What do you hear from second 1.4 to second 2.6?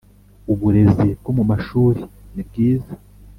mashuri ni